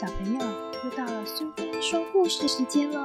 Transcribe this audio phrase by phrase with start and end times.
[0.00, 0.38] 小朋友，
[0.84, 3.04] 又到了苏菲说故事时间喽！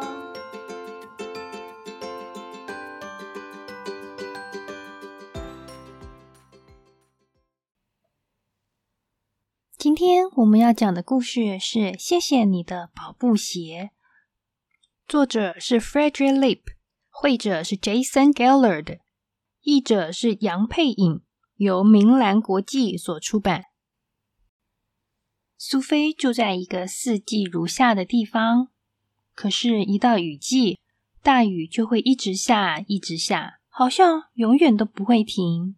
[9.75, 13.89] 今天我们要讲的故事是《谢谢你的跑步鞋》，
[15.07, 16.61] 作者是 Frederick Lip，
[17.09, 18.99] 绘者是 Jason Gellard，
[19.61, 21.23] 译者是杨佩颖，
[21.55, 23.72] 由明兰国际所出版。
[25.65, 28.67] 苏菲住在一个四季如夏的地方，
[29.33, 30.77] 可是，一到雨季，
[31.21, 35.77] 大雨就会一直下，一直下，好像永远都不会停。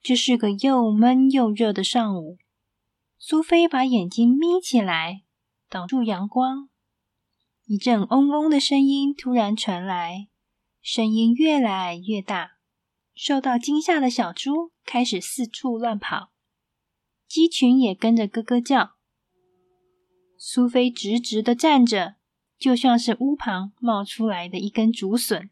[0.00, 2.38] 这是个又闷又热的上午，
[3.18, 5.24] 苏菲把眼睛眯起来，
[5.68, 6.68] 挡住阳光。
[7.66, 10.28] 一阵嗡嗡的声音突然传来，
[10.80, 12.58] 声音越来越大，
[13.12, 16.30] 受到惊吓的小猪开始四处乱跑。
[17.34, 18.92] 鸡群也跟着咯咯叫。
[20.38, 22.14] 苏菲直直的站着，
[22.56, 25.50] 就像是屋旁冒出来的一根竹笋。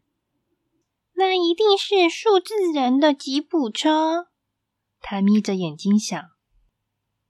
[1.14, 4.28] 那一定是数字人的吉普车。
[5.00, 6.22] 他眯着眼睛想。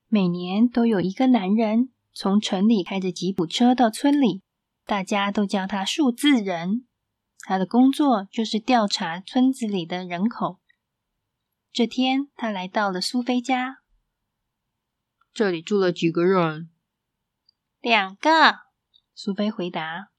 [0.08, 4.42] 每年都有一个男人从城里开着吉普车到村里，
[4.84, 6.86] 大家都叫他数字人。
[7.38, 10.58] 他的工作就是调查村子里的人口。
[11.72, 13.78] 这天，他来到了苏菲家。
[15.34, 16.68] 这里住了几个人？
[17.80, 18.60] 两个。
[19.14, 20.10] 苏菲回答：“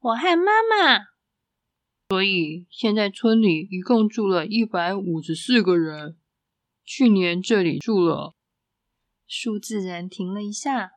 [0.00, 1.08] 我和妈妈。”
[2.08, 6.18] 所以现在村里一共住了一百五十四个人。
[6.84, 8.34] 去年这里住了。
[9.26, 10.92] 数字人停了一下，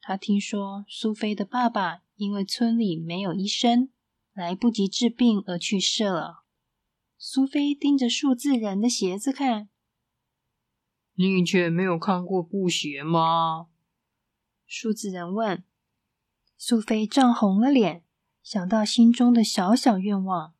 [0.00, 3.90] 他听说苏菲的爸爸因为村里没有医生，
[4.34, 6.42] 来不及治病而去世了。
[7.16, 9.70] 苏菲盯着数字人的鞋子看。
[11.20, 13.66] 你以前没有看过布鞋吗？
[14.68, 15.64] 数字人问。
[16.56, 18.04] 苏菲涨红了脸，
[18.40, 20.54] 想到心中的小小愿望：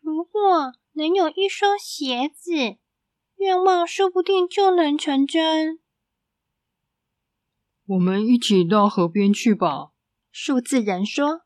[0.00, 2.52] 如果能有一双鞋子，
[3.38, 5.80] 愿望说不定就能成真。
[7.86, 9.90] 我们一起到河边去吧。
[10.30, 11.42] 数字人说：“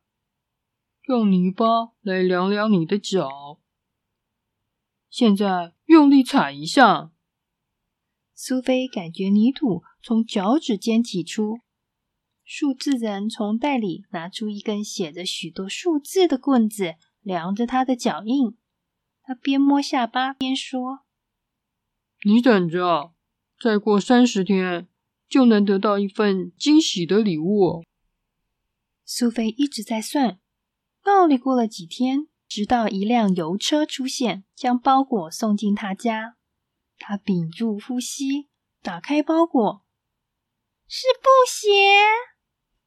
[1.08, 3.58] 用泥巴来量量你的脚。
[5.08, 7.10] 现在用力踩一下。”
[8.40, 11.58] 苏菲感觉泥土从脚趾间挤出，
[12.44, 18.56] 数字人从袋里拿出一根写着许多数字的棍子，量着他的脚印。
[19.24, 21.00] 他边摸下巴边说
[22.24, 23.12] ：“你等着，
[23.60, 24.86] 再过三十天
[25.28, 27.82] 就能得到一份惊喜的礼物。”
[29.04, 30.38] 苏菲一直在算，
[31.02, 36.36] 到底过了几天，直到一辆邮车出现，将包裹送进他家。
[36.98, 38.48] 他屏住呼吸，
[38.82, 39.84] 打开包裹，
[40.86, 41.68] 是布鞋。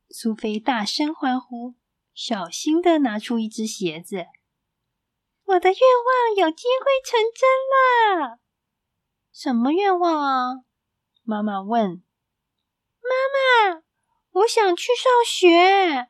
[0.10, 1.76] 苏菲大声欢呼，
[2.14, 4.26] 小心的拿出一只鞋子。
[5.46, 7.50] 我的愿望有机会成真
[8.20, 8.40] 了。
[9.34, 10.64] 什么愿望啊？
[11.24, 12.04] 妈妈问。
[13.02, 13.84] 妈妈，
[14.32, 16.10] 我想去上学。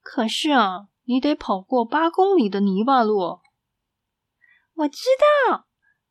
[0.00, 3.40] 可是啊，你得跑过八公里的泥巴路。
[4.74, 5.04] 我知
[5.48, 5.65] 道。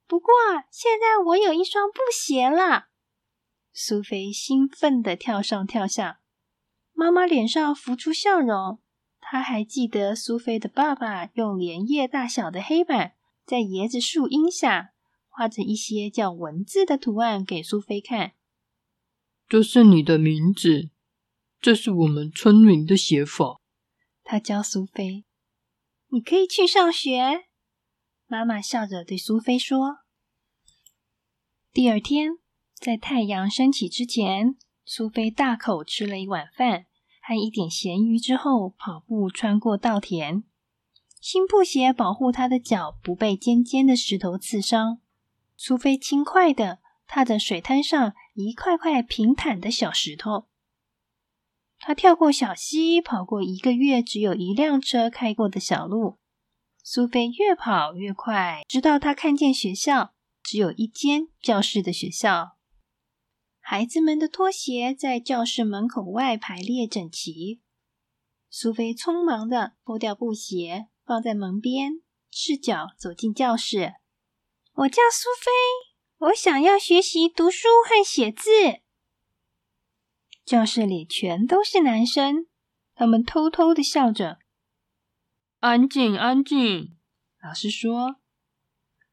[0.07, 0.33] 不过，
[0.69, 2.88] 现在我有一双布鞋了。
[3.73, 6.21] 苏菲兴奋的跳上跳下，
[6.93, 8.79] 妈妈脸上浮出笑容。
[9.19, 14.91] 她还记得苏菲的爸爸用莲叶大小的黑板，在椰子树荫下
[15.27, 18.33] 画着一些叫文字的图案给苏菲看。
[19.47, 20.91] 这是你的名字，
[21.59, 23.59] 这是我们村民的写法。
[24.23, 25.25] 他教苏菲
[26.09, 27.44] ：“你可以去上学。”
[28.28, 30.00] 妈妈笑着对苏菲说
[31.72, 32.40] ：“第二天，
[32.74, 36.88] 在太阳升起之前，苏菲大口吃了一碗饭
[37.22, 40.44] 和一点咸鱼之后，跑步穿过稻田。
[41.22, 45.02] 新布鞋保护她的脚不被尖尖的石头刺伤。
[45.56, 50.47] 苏菲轻快的踏着水滩上一块块平坦的小石头。
[51.79, 56.17] 她跳过小溪，跑过一个月只有一辆车开过的小路。
[56.87, 62.59] 苏菲越跑越快，直到她看见学校，只有一间教室的学校。
[63.59, 67.59] 孩子们的拖鞋在教室门口外排列整齐。
[68.52, 73.96] 苏菲匆忙的脱掉布鞋，放在门边，赤脚走进教室。
[74.76, 75.52] 我叫苏菲，
[76.28, 78.52] 我想要学习读书和写字。
[80.46, 82.46] 教室里全都是男生，
[82.93, 84.37] 他们偷偷的笑着。
[85.66, 86.96] 安静，安静！
[87.41, 88.17] 老师说：“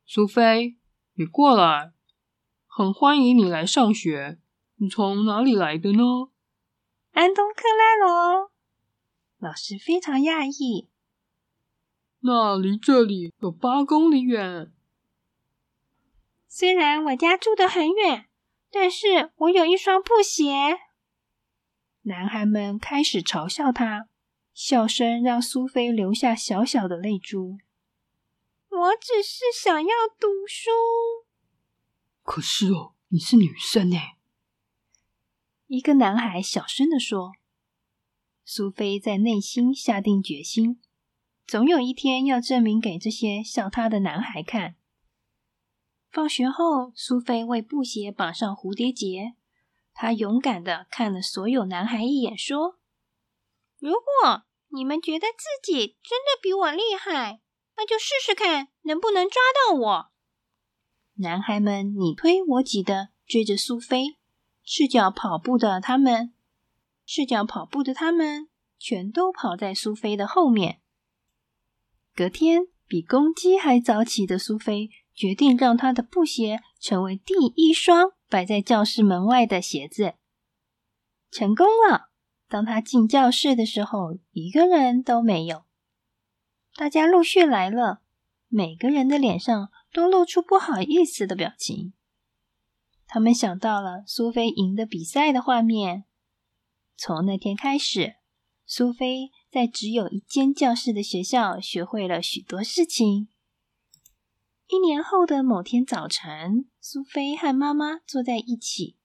[0.05, 0.77] 苏菲，
[1.15, 1.93] 你过来，
[2.67, 4.39] 很欢迎你来上学。
[4.75, 6.03] 你从哪里来的呢？”
[7.13, 8.53] 安东克拉罗。
[9.39, 10.91] 老师非常讶异。
[12.21, 14.71] 那离这里有八公里远。
[16.47, 18.27] 虽然我家住得很远，
[18.71, 20.79] 但是我有一双布鞋。
[22.03, 24.11] 男孩们开始嘲笑他，
[24.55, 27.59] 笑声让苏菲流下小小的泪珠。
[28.69, 30.71] 我只是想要读书。
[32.23, 33.97] 可是哦，你是女生呢。
[35.67, 37.33] 一个男孩小声的说。
[38.45, 40.81] 苏菲在内心下定决心。
[41.47, 44.75] 总有一天要证明给这些笑她的男孩看。
[46.11, 49.35] 放学后，苏菲为布鞋绑上蝴蝶结。
[49.95, 52.81] 她勇敢的看了所有男孩一眼，说
[53.83, 57.41] ：“如果你们觉得自己真的比我厉害，
[57.77, 60.13] 那就试试看能不能抓到我。”
[61.19, 64.19] 男孩们你推我挤的追着苏菲，
[64.65, 66.33] 赤脚跑步的他们，
[67.05, 68.49] 赤脚跑步的他们
[68.79, 70.81] 全都跑在苏菲的后面。
[72.15, 80.15] 隔天，比公鸡还早起的苏菲决定让她的布鞋成为第一双摆在教室门外的鞋子。
[81.33, 82.12] 成功了！
[82.53, 85.65] 当他进教室的时候，一个人都没有。
[86.75, 88.03] 大家陆续来了，
[88.49, 91.95] 每个人的脸上都露出不好意思的表情。
[93.07, 96.05] 他们想到了苏菲赢得比赛的画面。
[96.95, 98.17] 从那天开始，
[98.67, 99.31] 苏菲。
[99.51, 103.29] 在只有一间教室的学校，学会了许多事情。
[104.67, 108.97] 一年后的某天早晨，苏菲和妈妈坐在一起，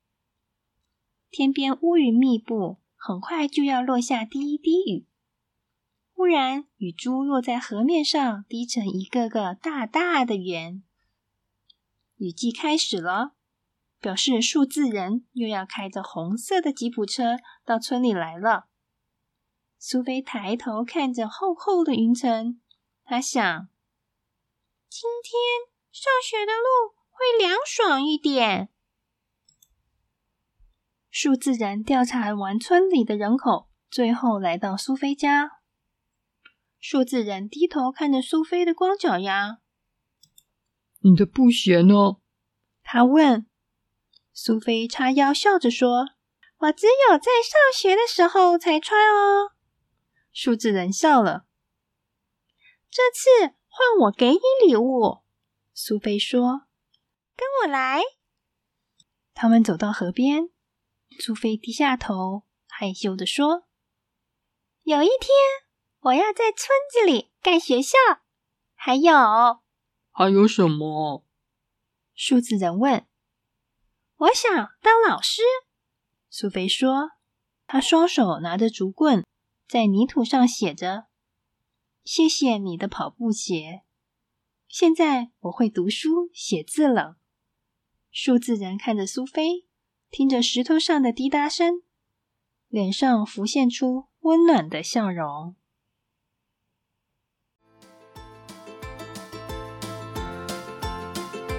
[1.29, 5.07] 天边乌云密布，很快就要落下第一滴雨。
[6.13, 10.83] 忽然，雨珠落在河面上，滴成一个个大大的圆。
[12.15, 13.35] 雨季开始了，
[14.01, 18.67] 表示数字人又要开着红色的吉普车到村里来了。
[19.77, 22.59] 苏菲抬头看着厚厚的云层，
[23.03, 23.69] 她想：
[24.89, 28.69] 今天上学的路会凉爽一点。
[31.19, 35.49] 数字人调查完村里的人口，最后来到苏菲家。
[36.79, 39.57] 数字人低头看着苏菲的光脚丫
[41.01, 42.17] ：“你的布鞋呢？”
[42.85, 43.47] 他问。
[44.31, 46.05] 苏菲叉腰笑着说
[46.59, 49.53] ：“我只有在上学的时候才穿哦。”
[50.31, 51.47] 数字人笑了。
[52.91, 55.23] 这次换我给你礼物，
[55.73, 56.67] 苏菲说
[57.35, 58.03] ：“跟我来。”
[59.33, 60.49] 他们走到河边，
[61.19, 63.67] 苏菲低下头，害羞的说
[64.83, 65.29] ：“有一天，
[65.99, 67.97] 我要在村子里盖学校。
[68.73, 69.61] 还有，
[70.11, 71.25] 还有什么？”
[72.15, 73.07] 数字人问。
[74.17, 74.49] “我想
[74.81, 75.41] 当老师。”
[76.29, 77.11] 苏菲说。
[77.69, 79.25] 她双手拿着竹棍。
[79.67, 81.07] 在泥土上写着
[82.05, 83.83] ：“谢谢你的跑步鞋。”
[84.69, 87.17] 现在我会读书写字了。
[88.09, 89.66] 数字人看着苏菲，
[90.09, 91.81] 听着石头上的滴答声，
[92.69, 95.55] 脸上浮现出温暖的笑容。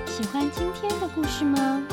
[0.06, 1.86] 喜欢今天的故事吗？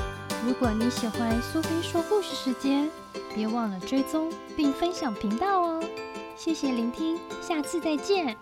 [0.45, 2.89] 如果你喜欢苏菲说故事时间，
[3.35, 5.83] 别忘了追踪并分享频道哦。
[6.35, 8.35] 谢谢聆听，下次再见。